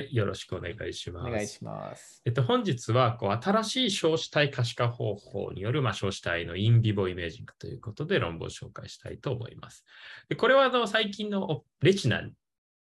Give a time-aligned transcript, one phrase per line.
[0.00, 1.26] はい、よろしくお願いします。
[1.26, 2.22] お願いします。
[2.24, 9.84] えっと、本日はこう新しい少子体可視化方法による、まあ、少子体のインビボイメージングということで論文を紹介したいと思います。
[10.28, 12.22] でこれはあの最近のレチナ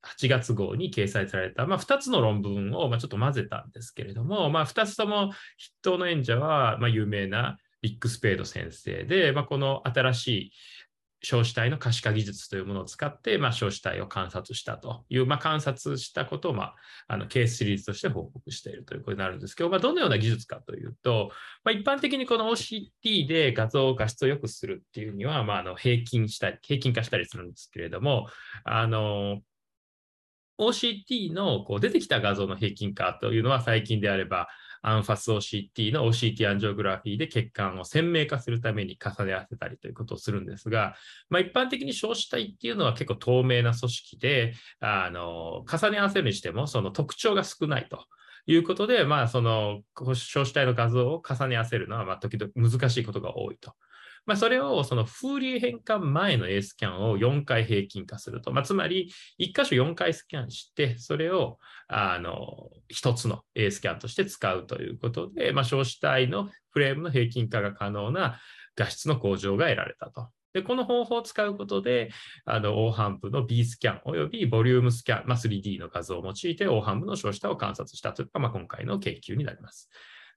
[0.04, 5.36] 8月号に掲載された、まあ、2つの論文をまあちょっと混ぜたんですけれども、まあ、2つとも筆
[5.82, 10.52] 頭の演者はまあ有名なリック・スペード先生で、まあ、この新しい
[11.22, 16.76] 少子体の可視化技術というものを使って、まあ、少子体を観察したという、まあ、観察したことを、まあ、
[17.08, 21.32] あのケースシリーズとして報告しているということになるんですけど、まあ、どのような技術かというと、
[21.64, 28.28] まあ、一般的にこの OCT で画像、画質を良くするっていうには、まあ、あの平均したり、平均化したりするんですけれども、
[28.64, 29.40] あの
[30.60, 34.48] OCT のこう出てきた画像の平均化というのは最近であれば、
[34.82, 40.96] アンファス OCT の OCT アンジオグラフィーで血管を鮮明化するために重ね合わせたりということをするんですが、
[41.30, 48.06] まあ、一般的に小子体っていうのは結構透明な組織で、あの重ね合わせるにしてもその特徴が少ないと。
[48.46, 49.82] いうことで、まあ、その
[50.16, 53.74] 少子体の画像を重ね合わせるのは、まあ、時々難しいことが多いと。
[54.30, 58.52] まあ、それをそのフーリエ変換前の A スキャンを4回平均化すると。
[58.52, 68.40] まあ、つまり、1箇所4回スキャンして、それをあの1つの A スキャンとして使うということで、まあ、少子体のフレームの平均化が可能な
[68.76, 70.30] 画質の向上が得られたと。
[70.54, 72.12] で、この方法を使うことで、
[72.46, 79.90] あの、黄斑部の B スキャンおよびボリュームスキャン、まあ、3D の画像を用いて黄斑部の少子体を観察したというのが、まあ、今回の研究になります。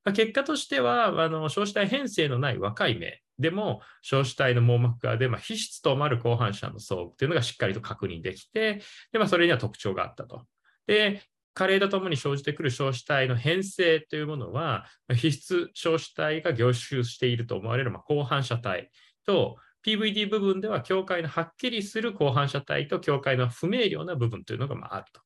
[0.07, 10.45] 結果としては、あの少子体変性のない若い目でも、少子体の網膜側で、まあ、皮質となる後半者の層っていうのがしっかりと確認できて、でまあ、それには特徴があったと。
[10.87, 11.23] で、
[11.55, 18.91] 加齢とともに生じてくる少子体の変性というものは、皮質少子体が凝集していると思われる、後半者体
[19.27, 25.21] と、PVD 部分では境界のはっきりする後半者体と境界の不明瞭な部分というのがあると。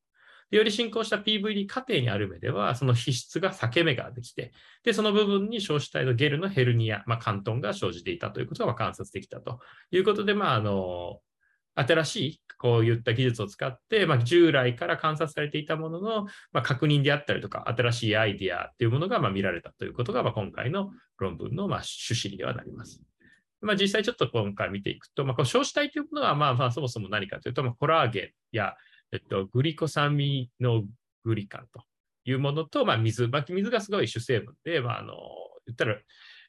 [0.49, 4.53] より進行した PVD 過程にある目では、その皮質が裂け目ができて、
[4.83, 9.59] で、その部分に少子体のゲルのヘルニア、まあ、関東が生じていたということが観察できたと
[9.91, 11.19] いうことで、まあ、あの、
[11.75, 23.01] 新しいこういった技術を使って、まあ、従来から観察されていたものの、まあ、確認であったりとか、新しいアイディアというものがまあ見られたということが、まあ、今回の論文のまあ趣旨にはなります。
[23.61, 28.75] まあ、実際ちょっと今回見ていくと、まあ、この少子体というものは、まあ、まあそもそも何かというと、まあ、コラーゲンや、
[29.11, 30.83] えっと、グリコサミノ
[31.23, 31.83] グリカンと
[32.25, 35.13] いうものと、まあ、水、まあ、水がすごい主成分で、まあ、あの
[35.65, 35.97] 言ったら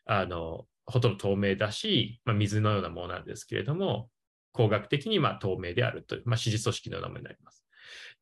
[0.07, 4.09] あのほとんど透明だし、まあ、水のようなものなんですけれども、
[4.53, 7.65] 工学的にま透明であるという、まあ、指示組織のようなものになります。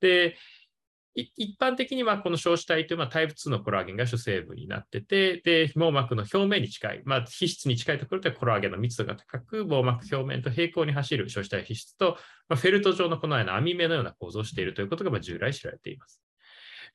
[0.00, 0.36] で、
[1.16, 12.18] 一般的にはこの少子体というのはタイプ2のコラーゲンが主成分になってて、で、網膜の表面に近い、まあ、皮質に近いところでコラーゲンの密度が高く、網膜表面と平行に走る少子体皮質と、
[12.48, 16.20] まあ、フェルト状のこのような網目のような構造をしているということがまあ従来知られています。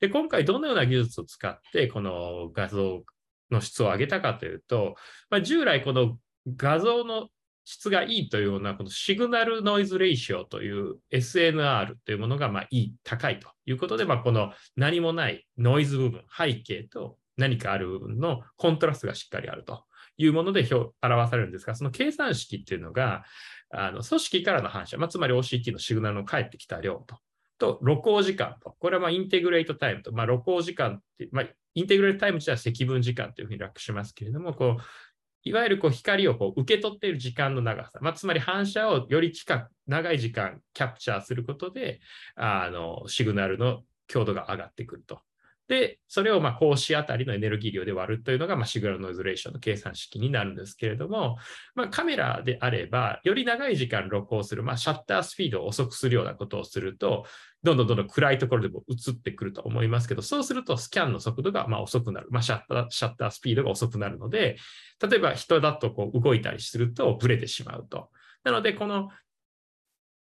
[0.00, 3.02] で、今回どのような技術を使ってこの画像
[3.50, 4.94] の質を上げたかというと、
[5.30, 6.16] まあ、従来この
[6.56, 7.28] 画像の
[7.64, 19.84] 質がいいというようなこのシグナルノイズレーシオという SNR というものがまあいい、高いということで、まあ、この何もないノイズ部分、背景と何かある部分のコントラストがしっかりあると
[20.16, 23.24] いうもので表表されるんですが、その計算式っていうのが、
[23.70, 27.18] あの組織からの反射、まあ、つまり OCT のシグナルの返ってきた量と、
[27.58, 34.82] と露光時間と、これはまあ integrate time と、まあ、露光時間って、まあ、 integrate time 自体は積分時間というふうに略しますけれども、こう
[35.44, 42.00] いわゆるこう光をこう受け取っている時間の長さ、まあ、つまり反射をより近く、長い時間キャプチャーすることで、
[42.36, 45.20] あのシグナルの強度が上がってくると。
[45.68, 51.38] で、それをまあ光子あたりのエネルギー量で割るというのが、まあ、 signal noise ratio の計算式になるんですけれども、
[51.74, 57.24] まあ、カメラであれば、より長い時間露光する、まあ、シャッタースピードを遅くするようなことをすると、
[57.62, 62.86] どんどんどんどん暗いところでも映ってくると思いますけど、そうするとスキャンの速度がまあ遅くなる、まあ、シャッター。
[62.90, 64.56] シャッタースピードが遅くなるので、
[65.00, 68.10] 例えば人だとこう動いたりするとブレてしまうと。
[68.44, 69.10] なので、この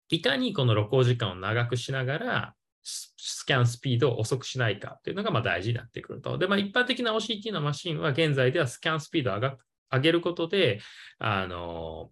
[0.10, 6.38] いかにこの露光時間を長くしながら、スキャンスピードを遅くしないかというのがま大事になってくると。
[6.38, 9.58] で、まあ、一般的な OCT のマシンは現在ではスキャンスピードを上が
[9.92, 10.80] 上げることで、
[11.18, 12.12] あの、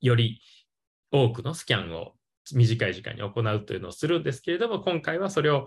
[0.00, 0.40] より
[1.10, 2.14] 多くのスキャンを
[2.52, 5.66] 短い時間に行うというのをするんですけれども、今回はそれを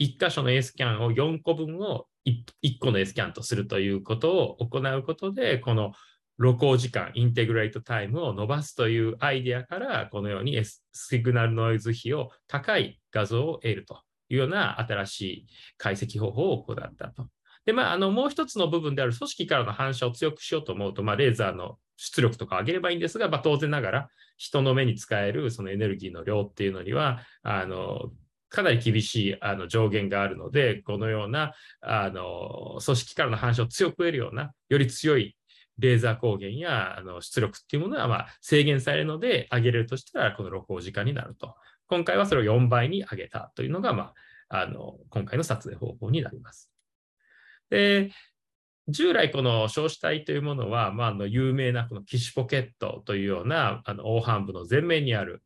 [0.00, 5.92] 1箇所の A スキャンを4個分を 1, 1個の A スキャンとするということを行うことで、この
[6.40, 10.58] 露光時間、インテグレートタイムを伸ばすというアイデアから、このように
[10.92, 14.00] シグナルノイズ比を高い画像を得ると
[14.30, 15.46] いうような新しい
[15.76, 17.26] 解析方法を行ったと。
[17.66, 24.08] で、まあ、あのもう一つの部分である組織からの反射を強くしようと思うと、まあ、レーザーの出力とか上げればいいんですが、まあ、当然ながら
[24.38, 28.10] 人の目に使えるそのエネルギーの量っていうのには、あの
[28.48, 31.52] かなり厳しいあの上限があるので、このような
[31.82, 35.36] あの組織からの反射を強く得るような、より強い
[35.80, 41.54] レーザー光源やあの出力っていうものはま制限されるので、上げれるとしたらこの露光時間になると。
[41.88, 44.12] 今回はそれを4倍に上げたというのが、ま
[44.48, 46.70] あ、あの今回の撮影方法になります。
[47.68, 48.10] で
[48.88, 55.42] 従来この少子体というものは、まあ、あの有名なこのキシポケットというようなあの黄斑部の前面にある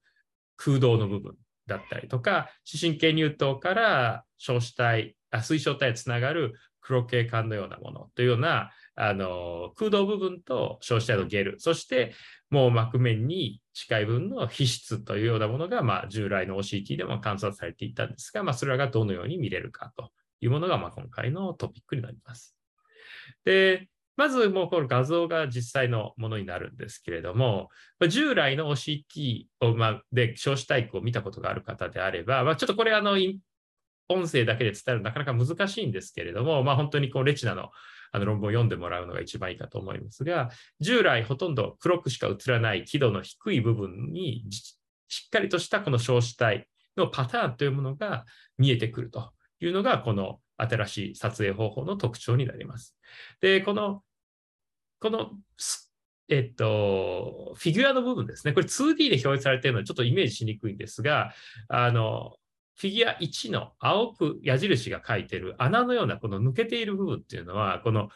[0.57, 1.35] 空洞の部分
[1.67, 12.15] だったりとか、視神経乳頭から小子体、あ水晶体へつながる黒系管のようなものというようなあの空洞部分と小子体のゲル、そして
[12.51, 20.11] 網膜面に近い分の皮質というようなものが、まあ、従来の OCT でも観察されていたんですが、まあ、それらがどのように見れるかと
[20.41, 22.57] いうものが、まあ、今回のトピックになります。
[23.45, 27.69] で、まずもうこの画像が実際のものになるんですけれども、
[28.09, 33.17] 従来の OCT を、まあ、で少子体育を見たことがある方であれば、まあ、ちょっとこれあの
[34.09, 37.71] 音声だけで伝えるのなかなか難しいんですけれども、まあ、本当にこうレチナの
[38.15, 44.45] あの論文を読んでもらうのが一番いいかと思いますが、従来ほとんど黒くしか映らない輝度の低い部分に
[45.09, 48.25] しっかりとしたこの少子体のパターンというものが
[48.57, 52.97] 見えてくるというのが、この新しい撮影方法の特徴になります。
[53.41, 54.05] で、この、
[55.01, 55.33] この、
[56.29, 58.53] えっと、フィギュアの部分ですね。
[58.53, 61.33] これ 2D で表示されているのはちょっとイメージしにくいんですが、
[61.69, 62.37] あの、
[62.77, 68.09] フィギュア1の青く矢印が書いてる穴のようなこの抜けている部分っていうのは、この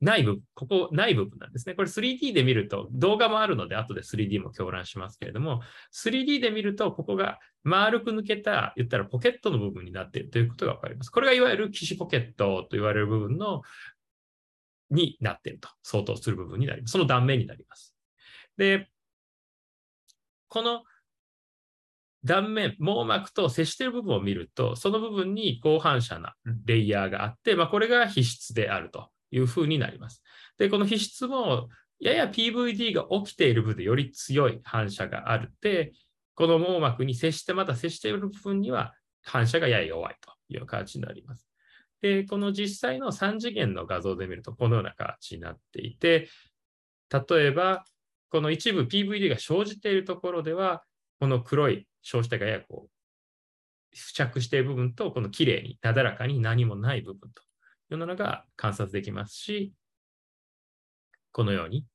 [0.00, 1.74] 内部、ここ内部分なんですね。
[1.74, 5.62] これ 3D で見ると、動画もあるので、後で 3D も狂乱しますけれども、
[5.94, 11.10] 3D で見ると、ここが丸く抜けた、言ったらポケットの部分になっているということがわかります。
[11.10, 13.62] これがいわゆる騎士ポケットと言われる部分の、
[14.90, 16.92] になっていると、相当する部分になります。
[16.92, 17.96] その断面になります。
[18.58, 18.90] で、
[20.48, 20.84] この
[22.26, 26.34] 断面、網膜と接している部分を見ると、その部分に高反射な
[26.66, 30.22] レイヤーがあって、まあ、これが皮質であるというふうになります。
[30.58, 31.68] で、この皮質も
[31.98, 35.92] やや PVD が起きている部分でより強い反射があるって、
[36.34, 38.92] この網膜に接して、また接している部分には
[39.24, 41.48] 反射がやや弱いという形になります。
[42.02, 46.28] で、この実際の3次元の画像で見ると、このような形になっていて、
[47.10, 47.84] 例えば、
[48.28, 50.82] この一部 PVD が生じているところでは、
[51.20, 57.42] この黒い小子体がややこう付着している部分と、この綺麗に、なだらかに何もない部分と
[57.94, 59.72] いうのが観察できますし、
[61.32, 61.86] このように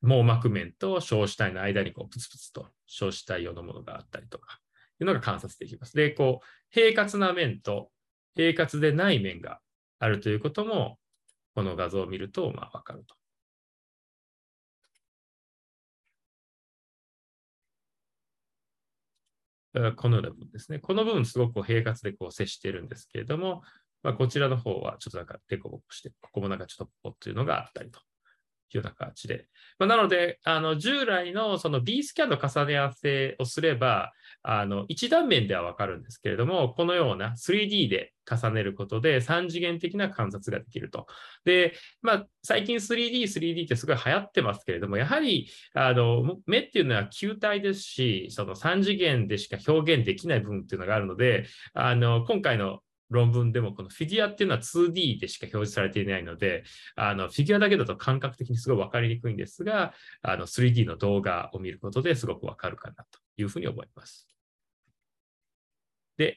[0.00, 4.60] 網膜面と小子体の間にこうプツプツと小子体用のものがあったりとか、
[5.00, 5.96] いうのが観察できます。
[5.96, 7.90] で、こう、平滑な面と
[8.34, 9.60] 平滑でない面が
[9.98, 10.98] あるということも、
[11.54, 13.17] この画像を見ると、まあ、わかると。
[19.96, 20.78] このような部分ですね。
[20.78, 23.62] この部分すごく平滑でこう接しているんですけれども、
[24.02, 28.00] まあ、こちらの方はちょっとなんかデコボコして、ここもなんかちょっとポッというのがあったりと
[28.76, 29.46] いうような形で。
[29.78, 34.12] まあ、なので、あの従来のその B スキャンの重ね合わせをすれば、
[34.42, 41.06] あの一断面ではわかるんですけれども、このような 3D で重ねることで3次元的な観察ができると。
[41.44, 56.64] で、まあ、最近 3D、3D ってすごい流行ってますけれども、やはりあの目っていうのは球体ですし、その3次元でしか表現できない部分っていうのがあるので、あの今回の論文でもこのフィギュアっていうのは 2D でしか表示されていないので、
[56.96, 64.28] あのフィギュアだけだと感覚的にすごい分かりにくいんですが、あの 3D の動画を見ることですごく分かるかなというふうに思います。
[66.16, 66.36] で、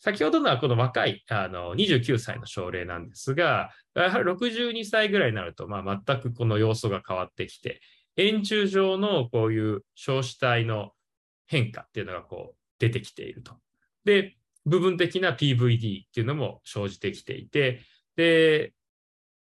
[0.00, 7.80] 先ほどのはこの若いあの29歳の症例なんですが、やはり62歳ぐらいになると、まあ、全くこの要素が変わってきて、
[8.16, 10.92] 円柱状のこういう小子体の
[11.46, 13.54] 変化っていうのがこう出てきていると。
[14.04, 14.36] で、
[14.68, 17.80] 部分的な PVD っていうのも生じてきていて、
[18.16, 18.72] で、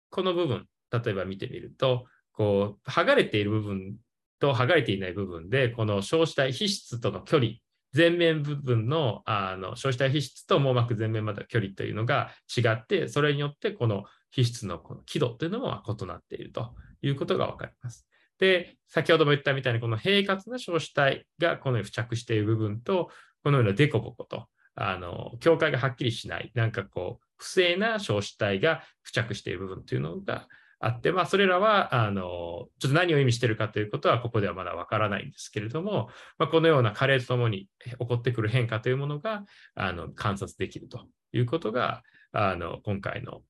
[0.10, 3.96] この部分、例えば見てみると、こう、剥がれている部分
[4.40, 7.52] と剥がれていない部分で、この小子体皮質との距離、
[7.96, 18.08] 前面部分のあの小子体皮質と網膜前面までの距離というのが違って、それによってこの皮質のこの輝度というのも異なっているということが分かります。
[18.40, 23.10] で、先ほども言ったみたいに、この平滑な小子体がこのように付着している部分と、
[23.44, 30.48] このようなデコボコとあの、境界がはっきりしない、なんかこう、不正な小子体が付着している部分というのが
[30.80, 39.44] あって、まあ、それらは、あの、ちょっと何を意味しているかということは、ここではまだわからないんですけれども、まあ、このような加齢とともに起こってくる変化というものが、
[39.76, 43.42] あの、観察できるということが、あの、今回の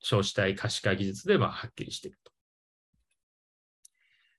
[0.00, 2.32] 小子体可視化技術で、ま、はっきりしていると。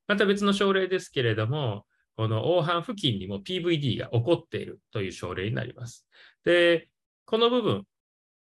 [0.08, 6.08] また別の症例ですけれども、この黄斑付近にも PVD が起こっているという症例になります。
[6.46, 6.90] で、
[7.26, 7.84] この部分、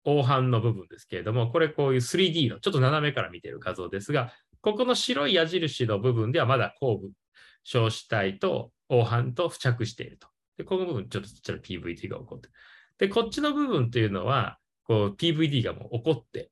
[0.03, 4.31] 黄斑の部分ですけれども、これこういう 3D のちょっと斜めから見ている画像ですが、
[4.61, 7.11] ここの白い矢印の部分ではまだ後部、
[7.63, 10.27] 小子体と黄斑と付着していると。
[10.57, 12.49] で、この部分、ちょっとちっちゃな PVD が起こって
[12.97, 16.51] で、こっちの部分というのは、こう PVD がもう起こって、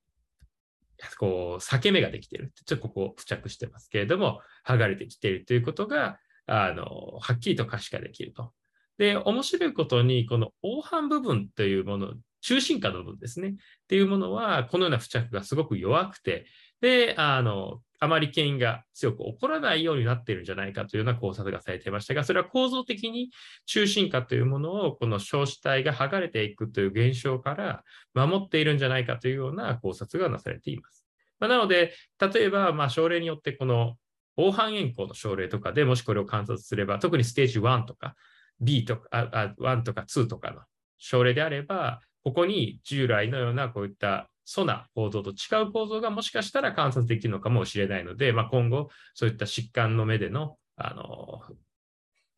[1.18, 2.54] こう、裂け目ができている。
[2.66, 8.52] ちょっとここ付着してますけれども、剥がれてきているということが、あの、はっきりと可視化できると。
[8.98, 13.50] で、面白いことに、この黄斑部分というもの、中心化の部分ですね。
[13.50, 13.54] っ
[13.88, 16.46] ていうものは、このような付着がすごく弱くて、
[16.82, 23.30] で、あの、あまり牽引が強く起こらないようになっているんじゃないかというような考察がされていましたが、それは構造的に
[23.66, 27.84] 中心化というものをこの小子体が剥がれていくという現象から
[28.14, 31.06] 守っているんじゃないかというような考察がなされています。
[31.40, 33.96] まあ、なので、例えば、まあ、症例によってこの
[34.36, 38.16] 黄斑円光の症例とかでもしこれを観察すれば、特にステージ1とか
[38.60, 40.62] B とか、あ1とか2とかの
[40.98, 51.42] 症例であれば、ここに従来のようなこういった素な構造と違う構造がもしかしたら観察できるのかもしれないので、まあ、今後、そういった疾患の目での、あの、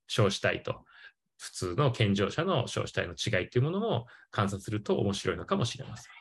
[0.08, 0.86] 小子体と
[1.38, 6.14] 普通の健常者の小子体の違いというものも観察すると面白いのかもしれません。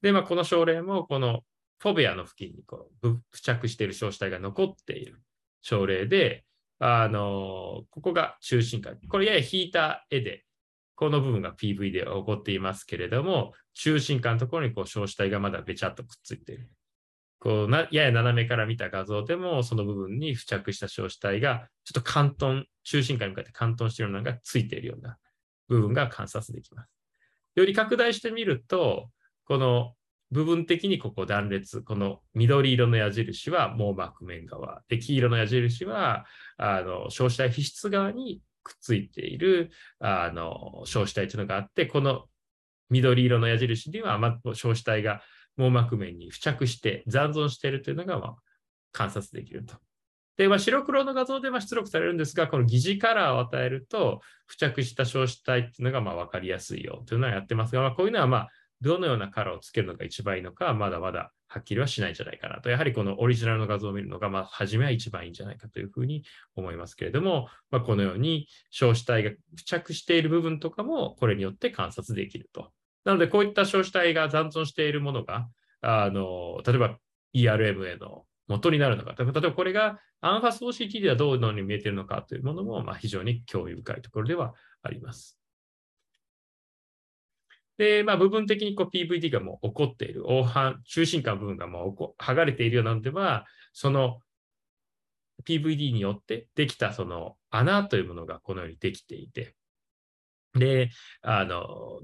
[0.00, 1.42] で、まあ、この症例も、この
[1.82, 5.20] フォベアの付近にこう付着している小子体が残っている
[5.62, 6.44] 症例で、
[6.78, 8.92] あの、ここが中心化。
[9.08, 10.44] これやや引いた絵で、
[10.94, 16.70] この部分が PV では起こっていますけれども、中心間のところにこう小子体がまだべちゃっとくっついている。
[17.40, 25.18] こうなやや斜めから見た画像でも、その部分に付着した小子体が、ちょっと関東、中心間に向かって関東しているのがついているような
[25.66, 26.92] 部分が観察できます。
[27.56, 29.10] より拡大してみると、
[29.46, 29.94] この
[30.32, 36.24] 部分的にここ断裂、この緑色の矢印は網膜面側、で黄色の矢印は
[36.56, 39.70] あの小子体皮質側にくっついている
[40.00, 42.24] あの小子体というのがあって、この
[42.88, 45.20] 緑色の矢印には、ま、小子体が
[45.56, 48.34] 網膜面に付着して残存しているというのが、まあ、
[48.90, 49.74] 観察できると。
[50.38, 58.48] で、まあ、白黒の画像では出力されるんですが、この疑似カラーを与えると、付着した小子体っていうのがまあ分かりやすいよというのはやってますが、まあ、こういうのはまあ
[58.82, 62.68] どのようなカラーをつけるのが一番いいのか、まだまだはっきりはしないんじゃないかなと。
[62.68, 66.24] やはりこのオリジナルの画像を見るのが、まあ、初めは一番いいんじゃないかというふうに
[66.56, 72.72] 思いますけれども、まあ、このように小子体が付着している部分とかも、これによって観察できると。
[73.04, 75.48] なので、こういった小子体が残存しているものが、
[75.82, 76.96] あの例えば
[77.34, 79.14] ERMA の元になるのか。
[79.18, 85.41] 例えばこれがアンファス OCT ではどういうのに見えているのかというものも、まあ、非常に興味深いところではあります。
[87.82, 94.20] で、まあ、部分的にこう PVD がもう起こっている、黄斑、中心間部分がもう剥がれているようなのでは、その
[95.44, 99.56] PVD によってできたその穴というものがこのようにできていて、
[100.54, 100.90] で、
[101.22, 101.98] あの、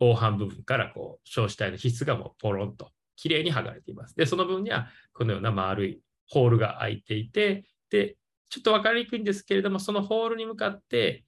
[0.00, 4.16] 黄斑部分からこう、小子体の皮質がもうポロンときれいに剥がれています。
[4.16, 8.16] で、その分にはこのような丸いホールが開いていて、で、
[8.48, 11.26] ちょっと分かりにくいんですけれども、そのホールに向かって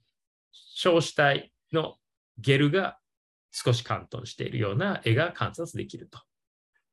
[0.53, 1.97] 小子体の
[2.39, 3.00] ゲルが
[3.51, 6.21] 少し関東しているような絵が観察できると。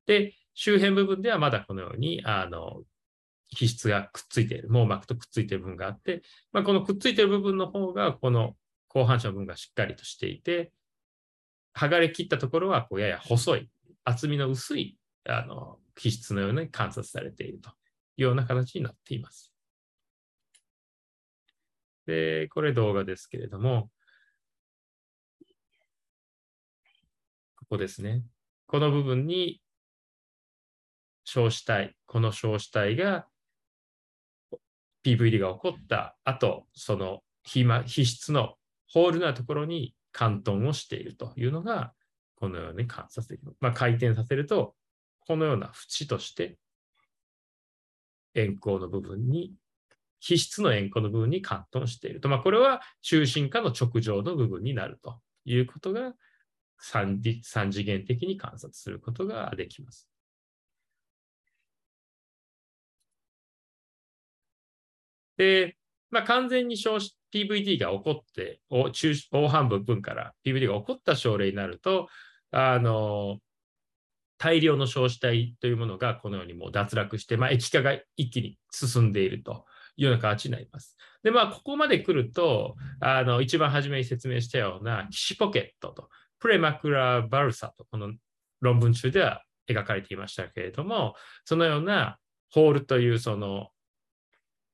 [0.05, 2.81] で、周辺部分ではまだこのように、あの、
[3.49, 6.21] 皮質がくっついている、網膜とくっついている部分があって、
[6.51, 8.55] まあ、このくっついている部分の方が、この
[8.87, 10.71] 後半者の部分がしっかりとしていて、
[11.75, 13.69] 剥がれ切ったところはこうやや細い、
[14.03, 17.73] 厚みの薄いあの皮質のように観察されているとい
[18.19, 19.53] うような形になっています。
[22.07, 23.91] で、これ動画ですけれども、
[27.69, 28.23] こですね。
[28.65, 29.61] この部分に
[31.25, 33.27] 小子体、この小子体が
[35.03, 38.55] PVD が起こった後、その皮皮質の
[38.89, 41.93] ホールなところに関東をしているというのが、
[42.35, 43.55] このように観察できる。
[43.59, 44.75] まあ、回転させると、
[45.21, 46.57] このような縁として
[48.35, 49.53] 円光の部分に、
[50.19, 52.29] 皮質の円光の部分に関東していると。
[52.29, 56.13] まあ、これは中心化の直上の部分になるということが
[56.79, 60.07] 三三次元的に観察することができます。
[65.37, 65.77] で、
[66.09, 68.61] まあ、完全に PVD が起こって、
[68.93, 72.07] 中大半部分から PVD が起こった症例になると、
[72.51, 73.39] あの
[74.37, 79.65] 大量の小子体というものがこのようにもう脱落して、まあ、液化が一気に進んでいると
[79.97, 80.95] いうような形になります。
[81.23, 88.13] で、まあ、ここまで来ると、あの一番初めに説明したような騎士ポケットとプレマクラバルサとこの
[88.61, 92.17] 論文中では描かれていましたけれども、そのような
[92.51, 93.67] ホールというその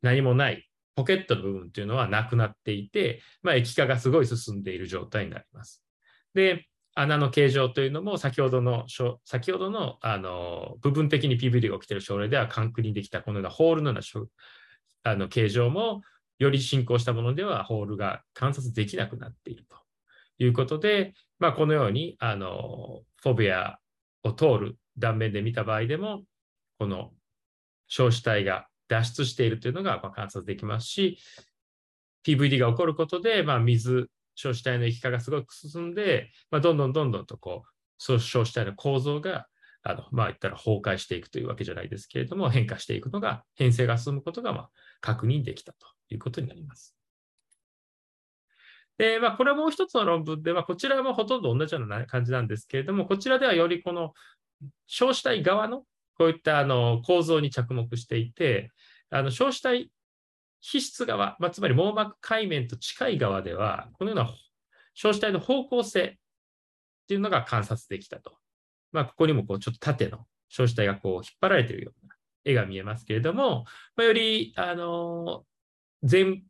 [0.01, 5.83] 何もないポケットの部分というのはなくなっていて、まあ、液化がすごい進んでいる状態になります。
[6.33, 8.85] で、穴の形状というのも先ほどの、
[9.25, 14.01] 先ほどのあの部分的に PVD が起きている症例ではカンクリにできたこのようなホールのような
[15.03, 16.01] あの形状も
[16.39, 19.77] より進行したものではホールが観察できなくなっていると
[20.39, 23.79] いうことで、まあ、このようにあのフォビア
[24.23, 26.23] を通る断面で見た場合でも、
[26.79, 27.11] この
[27.87, 31.17] 小子体が脱出しているというのが観察できますし、
[32.25, 39.47] PVD が起こることで、まあ、水、小子体の液化がすごく進んで、まあ、どんどんどんどんとこう、小子体の構造が
[39.83, 44.69] あの、まあ、言ったら崩壊していくというわけじゃないですけれども、変化していくのが、変性が進むことが、まあ、
[45.01, 46.95] 確認できたということになります。
[48.97, 54.13] で、まあ、これはもう一つの論文では、こちらもほとんど同じような感じなんですけれども、こちらではよりこの
[54.87, 55.83] 小子体側の
[56.17, 58.71] こういったあの構造に着目していて、
[59.09, 59.91] あの小子体
[60.61, 64.33] 皮質側、まあ、つまり網膜海面と近い側では、このような
[64.93, 66.13] 小子体の方向性っ
[67.07, 68.42] ていうのが観察できたと。
[68.93, 72.13] まあ、ここにもこうちょっと縦の小子体がこう引っ張られているような
[72.45, 75.43] 絵が見えますけれども、まあ、より、あの
[76.09, 76.43] 前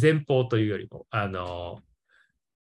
[0.00, 1.80] 前方というよりも、あの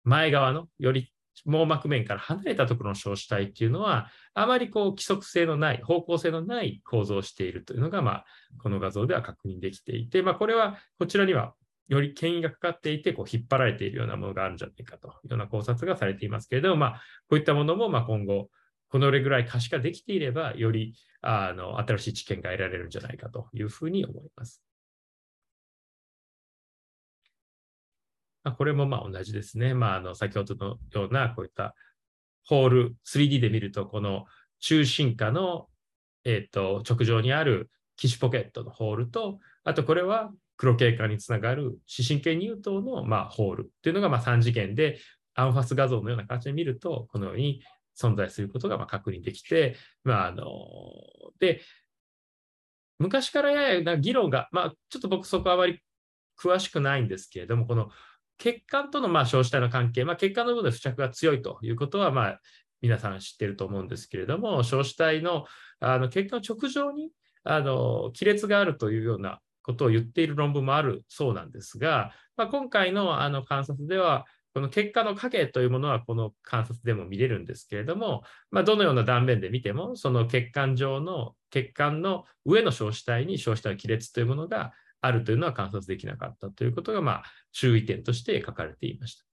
[0.03, 1.11] 前側のより
[1.45, 8.25] 網膜面から離れたところの小子体っていうのは、あまりこう規則性のない、方向性のない構造をしているというのが、まあ、
[8.61, 11.53] この画像では確認できていて、まあ、これはこちらには
[11.87, 18.49] より権威がかかっていて、こう引っ張られているようなものがあるんじゃないかというような考察がされていますけれども、まあ、こういったものもま今後、
[18.89, 24.61] このぐらい可視化できていれば、よりあの新しい知見が得られるんじゃないかというふうに思います。
[28.43, 29.73] まあ、これもまあ同じですね。
[29.73, 31.75] まあ、あの先ほどのようなこういった
[32.45, 34.25] ホール、3D で見ると、この
[34.59, 35.67] 中心下の、
[36.23, 44.97] えーと、直上にある機種ポケットのホールと、あとこれは黒経過につながる視神経乳頭のまあホールっていうのがまあ3次元で
[45.35, 47.61] アンファス画像のような形で見ると、このように
[47.99, 50.45] 存在することがまあ確認できて、まあ、あの
[51.39, 51.61] で
[52.99, 55.79] 昔からややな議論が、まあ、ちょっと僕そこはあまり
[56.39, 57.89] 詳しくないんですけれども、この
[58.37, 62.39] 血管とのまあ小子体の関係、まあ、血管の部分で付着が強いということは、まあ、
[62.81, 65.45] 皆さん知ってると思うんですけれども、小子体の
[65.79, 67.11] あの血管直上に
[67.43, 74.25] あの亀裂があるというようなことを言っている論文もあるそうなんですが、まあ、今回のあの観察では、
[74.57, 89.25] この結果の影というものはこの観察でも見れるんですけれども、まあ、どのような断面で見ても、その血管上の血管の上の小子体に小子体の亀裂というものがあるというのは観察できなかったということが、まあ、注意点として書かれていました。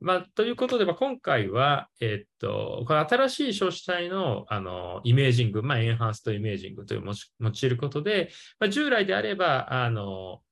[0.00, 8.28] まあ、ということで、まあ、今回は、えっと、この新しい小子体のあのイメージング、まあ、エンハンストイメージングというのを用いることで、
[8.60, 10.42] まあ、従来であれば、あの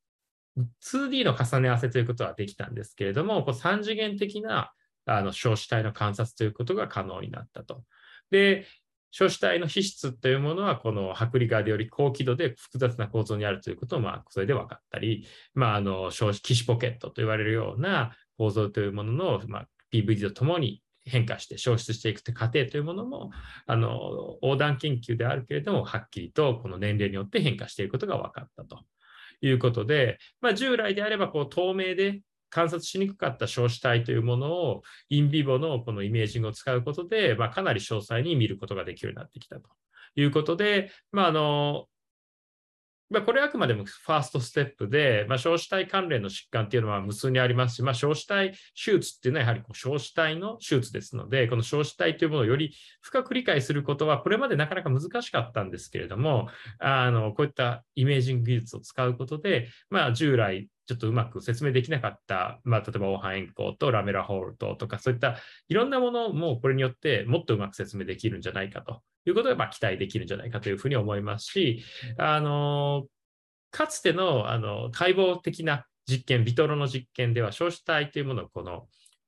[0.57, 4.73] 2D の重ね合わせということはできたんですけれども、こう3次元的な
[5.07, 7.85] あの小子体の観察ということが可能になったと。
[8.31, 8.67] で、
[9.11, 23.31] 小子体の皮質というものは、この剥離側でより高輝度で複雑な構造にあるということを、それで分かったり、まあ、あの、小子、騎士ポケットと言われるような構造というものの、まあ、PVD とともに変化して消失していくという過程というものも、
[23.67, 28.85] あの、横断研究であるけれども、はっきりとこの年齢によって変化していることが分かったと。
[29.41, 32.21] いうことで、まあ、従来であればこう透明で
[32.51, 39.63] 観察しにくかった硝子体というものをインビボのこのイメージングを使うことで、まあ、かなり詳細に見ることができるようになってきたと
[40.15, 41.87] いうことで、まあ、あの
[43.11, 65.37] まあ、これはあくまでもファーストステップで、まあ、少子体関連の疾患っていうのは無数にありますし、まあ、少子体手術っていうのはやはりこう少子体の手術ですので、この少子体というものをより深く理解することは、これまでなかなか難しかったんですけれども、あのこういったイメージング技術を使うことで、まあ、従来ちょっとうまく説明できなかった、まあ、例えば黄斑円光とラメラホールトとか、そういった
[65.69, 69.03] いろんなものもこれによってもっとうまく説明できるんじゃないかと。
[69.27, 71.83] いうことがまあ期待できるんじゃないかというふうに思いますし、
[72.19, 73.07] あの
[73.71, 78.87] かつてのあの解剖的な実験、ビトロの実験では、消死体というものをこの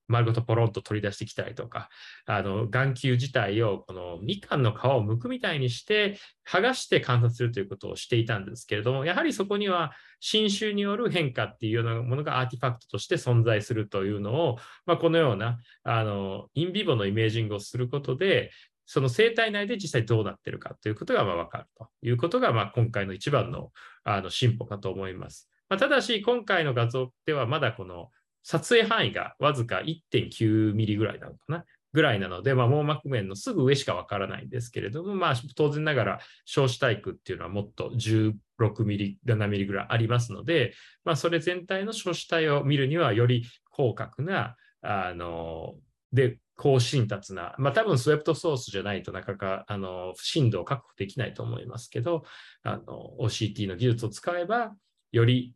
[0.09, 1.89] 丸ごとポロンと取り出してきたりとか、
[2.27, 18.51] あの眼球自体をこのみかんの皮を剥くみたいにして剥がして観察するということをしていたんですけれども、やはりそこには侵襲による変化っていうようなものがアーティファクトとして存在するというのを、まあ、このようなあのインビボのイメージングをすることで、
[18.87, 23.73] その生態内で実際どうなってるかということがまあ分かるということがまあ今回の一番の
[24.05, 25.51] あの進歩かと思います。
[25.69, 28.11] まあ、ただし、今回の画像ではまだこの
[28.49, 31.65] 撮影範囲がわずか1.9ミリぐらいなのかな？
[31.93, 45.75] ぐらいなので、まあ、網膜面のすぐ上しかわからないんですけれども、まあ、当然ながら小子体区っていうのはもっと16ミリ、7ミリぐらいありますので、まあ、それ全体の小子体を見るにはより広角な、あの、
[46.13, 52.25] で、高浸達な、まあ多分スウェプトソースじゃないとなかなかあの深度を確保できないと思いますけど、
[52.63, 54.75] あの OCT の技術を使えば、
[55.13, 55.55] より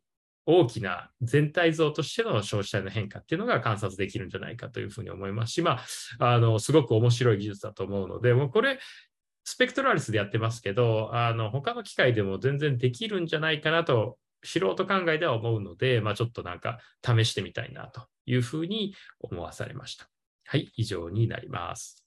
[0.58, 5.80] 大きな全体像としての消費体の変化っていうのが観察できるんじゃないかというふうに思いますし、ま
[6.18, 8.78] あ、あのすごく面白い技術だと思うので、もうこれ、
[9.44, 20.08] スペクトラリスでやってますけど、あの他の機械でも全然できるんじゃないかなと、素人考えでは思うので、まあ、ちょっとなんか試してみたいなというふうに思わされました。
[20.46, 22.04] はい、以上になります。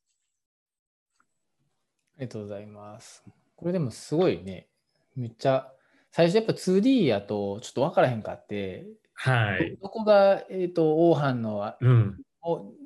[2.17, 3.23] ありがとうございます。
[3.55, 4.67] これでもすごいね、
[5.15, 5.71] めっちゃ、
[6.13, 9.77] 最初やっぱ 2D やとちょっと分からへんかって、はい。
[9.81, 12.19] どこが、えーと、王藩の、うん、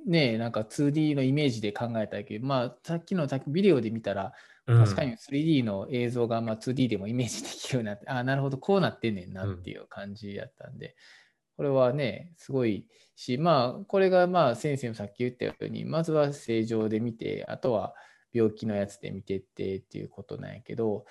[0.06, 4.32] ね、なんか 2D のイメージで考えたけど、まあ、さっきのビデオで見たら、
[4.66, 10.96] 確かに 3D の映像がまあ 2D でもイメージできるようになって、ああ、なるほど、こうなってんねんなっていう感じやったんで、
[11.58, 12.86] これはね、すごい
[13.16, 17.94] し、まあ、これがまあ先生もさっき言ったように、まずは正常で見て、あとは
[18.32, 21.06] 病気のやつで見てってっていうことなんやけど、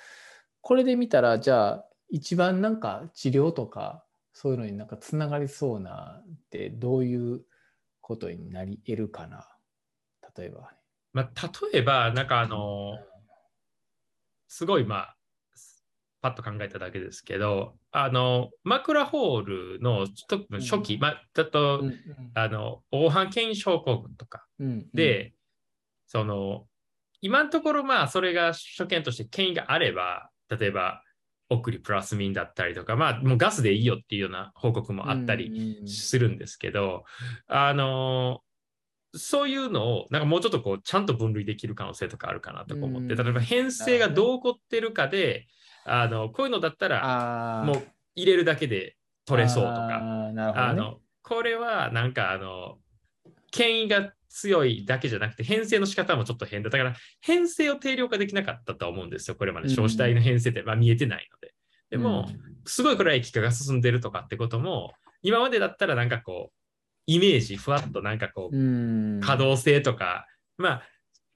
[0.61, 7.43] これで見たら、じゃあ、一番なんか治療とか、そういうのになんかつながりそうなってどういう
[8.01, 9.49] ことになり得るかな、
[10.37, 10.71] 例えば。
[11.13, 12.99] まあ、例えば、なんかあの、
[14.49, 15.17] すごいまあ、
[16.21, 19.43] パッと考えただけですけど、あの、枕ホー
[19.77, 20.07] ルの
[20.61, 21.97] 初期、うん、まあ、だと、うんうん、
[22.35, 25.33] あの、黄斑腱症候群とかで、うんうん、
[26.07, 26.67] その、
[27.21, 31.03] 今のところ、まあ、それが初見として権威があれば、例えば、
[31.49, 37.05] オクリプラスミンだったりとか、まあ、もうガスでいいよっていうような報告もあったりするんですけど、
[37.47, 38.41] あの、
[39.15, 45.47] そういうのを、なんかもうちょっとこう、ちゃんと分類できる可能性とかあるかなと思って、例えば編成がどう起こってるかで、
[45.87, 47.83] あのこういうのだったらもう
[48.17, 52.79] 入れるだけで取れそうとかあ、ね、あのこれはなんかあの
[53.53, 56.71] 権威が強いだけじゃなくて編成の仕方もちょっと変だ。
[56.71, 59.37] だから編成を定量化できなかったと思うんですよ。
[59.37, 61.55] これまで小子体の編成って、まあ、見えてないので。
[61.91, 62.29] でも、
[62.65, 66.55] すごいこれは液化が進んでるとかってことも今までだったらなんかこう
[67.07, 70.27] イメージふわっとなんかこう可動性とか
[70.59, 70.83] まあ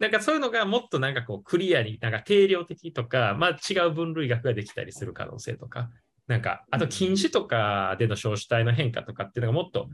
[0.01, 5.91] なんかそういうのがもっとなんかこうクリアに、なんか定量的とか、まあ違う分類学ができたりする可能性とか、
[6.27, 9.91] なんか、あと禁止とかでの小子体の変化とかっていうのがもっと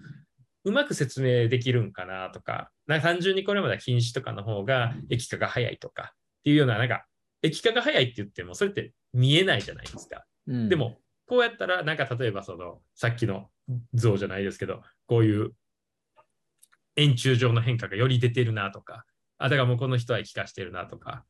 [0.66, 7.06] うまく説明できるんかなとか、なんか単純にこれまでは禁止とかの方が液化が早いとかっていうような、なんか
[7.42, 10.24] 液化が早いって言ってもそれって見えないじゃないですか。
[10.48, 13.48] うん、でも、こうやったら、なんか例えばその、さっきの
[13.94, 15.52] 像じゃないですけど、こういう
[16.96, 19.04] 円柱状の変化がより出てるなとか、
[19.38, 21.24] あ、だからもうこの人は生かしてるなとか、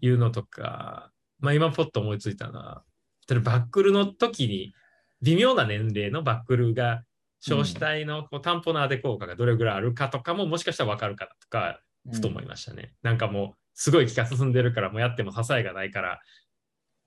[0.00, 2.82] いうのとか、まあ今ポッと思いついたのは、
[3.28, 4.74] バックルの時に、
[5.22, 7.02] 微妙な年齢のバックルが、
[7.46, 11.80] 少子体のこうタンポナーデ効果がどれぐらいあるかとかも、もしかしたら分かるかなとか、
[12.10, 12.94] ふと思いましたね。
[13.02, 16.20] うん、なんかもう、すごい気が進んでるから、もうやっても支えがないから、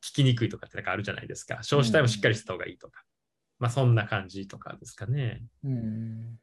[0.03, 1.63] 聞きにくいとかってなんかあるじゃないですか。
[1.63, 3.01] 少子体もしっかりした方がいいとか。
[3.59, 5.41] うん、まあそんな感じとかですかね。
[5.63, 6.39] うん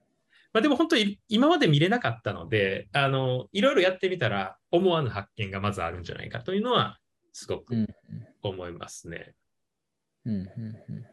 [0.52, 6.98] まあ、でも本当に今まで見れなかったので、あの、いろいろやってみたら思わぬ発見がまずあるんじゃないかというのは、
[7.32, 7.74] すごく
[8.42, 9.34] 思いますね。
[10.24, 10.42] うんうん
[10.88, 11.06] うん、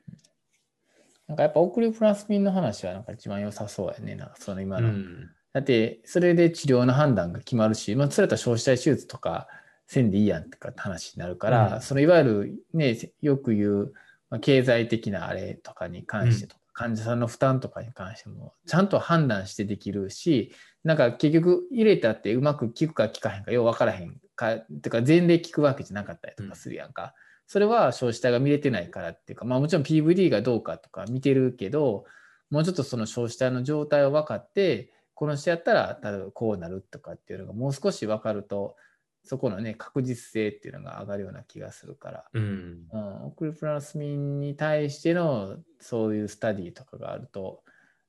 [1.32, 4.16] なんかやっぱオクリプラスミンの話はなんか一番良さそうやね。
[4.16, 4.90] なんかその今の。
[4.90, 9.48] うん、だって、それで治療の判断が決まるし、まあ、それと消費体手術とか
[9.88, 13.94] せんでいいやんとかって話になるから、うん、そのいわゆるね、よく言う、
[14.30, 27.10] まあ、経済的なあれとかに関してと患者さんの負担とかに関してもちゃんと判断してできるしなんか結局入れたってうまく効くか効かへんかよう分からへんかってか前例効くわけじゃなかったりとかするやんか、うん、
[27.52, 32.06] それは少子体が見れてないからっていうかまあもちろん PVD がどうかとか見てるけど
[32.50, 38.78] もうちょっとその少子体の状態を分かってこの人やったら例えばこうなるとかっていうのがもう少し分かると
[39.26, 47.62] そこのね、確実性っていうのが上がるような気がするから、うん、うん、オクリプラスミンに対してのそういうスタディとかがあると、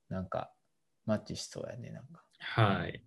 [0.09, 0.51] なんか
[1.05, 2.23] マッチしそうやね、なんか。
[2.39, 3.03] はい。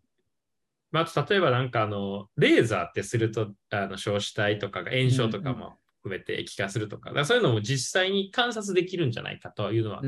[0.92, 5.72] まあ、例えばなんかあの、レーザーってすると、あの焼死体とかが炎症とかも
[6.06, 10.02] 含めて液化するとか、うんうん、そういうのも実際に観察できるんじゃないかというのは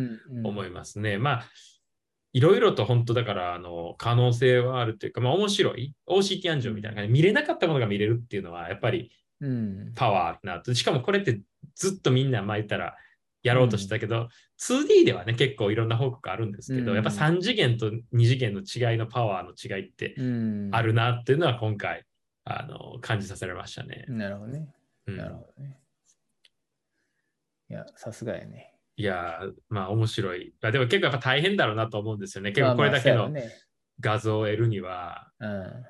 [0.44, 1.10] 思いますね。
[1.10, 1.44] うんうん、まあ
[2.34, 9.10] いろいろと本当だからあの可能性はあるというか、まあ、面白い OCT アンジョンみたいな感じで見れなかったものが見れるっていうのはやっぱり
[9.94, 11.40] パワーあるなと、しかもこれって
[11.74, 12.96] ずっとみんな巻いたら
[13.42, 20.14] やろうとしたけど、うん、2D ではね、結構いろんな報告あるんですけど、うん、やっぱ3次元と2次元の違いのパワーの違いって
[20.72, 22.04] あるなっていうのは今回、
[22.44, 24.04] あの感じさせられましたね。
[24.08, 24.68] なるほどね。
[25.06, 25.78] なるほどね。
[27.70, 28.74] いや、さすがやね。
[28.96, 30.54] いや、まあ面白い。
[30.60, 32.52] でも結構やっぱ大変だろうなと思うんですよね。
[32.52, 33.32] 結構これだけの
[34.00, 35.30] 画像を得るには。
[35.38, 35.86] まあまあね、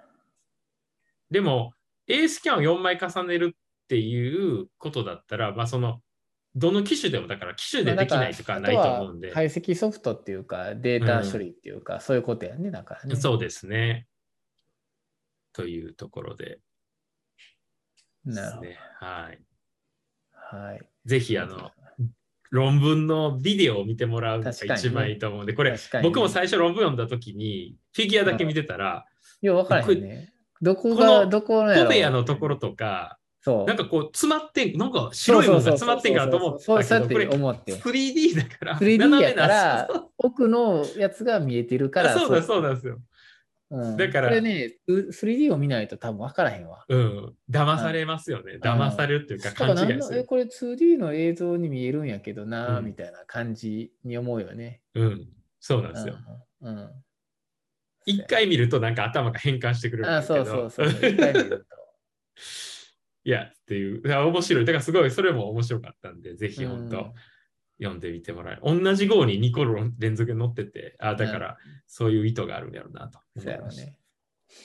[1.30, 1.72] でも、
[2.06, 6.02] A スキャンを4枚重ねるっていうことだったら、まあその、
[6.54, 9.30] どの機種でもだから機種でできないとかないと思うんで。
[9.30, 13.16] 解析ソフトっていうか、データ処理っていうか、うん、そういうことやね、だからね。
[13.16, 14.06] そうですね。
[15.52, 16.60] というところで。
[18.24, 18.68] なるほど。
[19.00, 19.40] はい。
[20.32, 20.80] はい。
[21.08, 21.70] ぜひ、あの、
[22.50, 29.06] 論文のビデオを見てもらうのが一番いいと思うんで、ね、これ、ね、僕も最初論文読んだ時に、フィギュアだけ見てたら、
[29.40, 30.32] いや、分からへんね。
[30.60, 33.64] どこが、どこのコベアのところとか、そう。
[33.64, 42.18] なんかこう詰まってん、なんか白いものが詰まってんかなと思ったけど、これ 3D だから、3D だから奥のやつが見えてるから。
[42.18, 42.98] そうだ、そうなんですよ。
[43.70, 46.86] うん、だから、これね、3D を見ないと多分分からへんわ。
[46.88, 47.34] うん。
[47.50, 48.58] 騙されますよね。
[48.62, 50.24] 騙されるっていうか勘違いする。
[50.24, 54.80] これ 2D の映像に見えるんやけどな、うん、みたいな感じに思うよね。
[54.94, 55.28] うん。
[55.60, 56.16] そうなんですよ。
[56.62, 56.90] うん。
[58.06, 60.16] 一、回見るとなんか頭が変換してくれる。
[60.16, 60.88] あ、そうそうそう。
[60.88, 61.56] 一回見ると。
[63.24, 64.02] いや、っていう。
[64.02, 64.64] 面白い。
[64.64, 67.12] だからすごい、それも面白かったんで、ぜひ本当、
[67.80, 69.64] 読んでみてもらえ同じ号に2個
[69.98, 73.82] 連続で載ってて、あだからそういう意図があるんやろうなと思いました。
[73.82, 73.96] ね、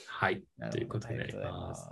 [0.06, 0.42] はい。
[0.70, 1.88] ということになります。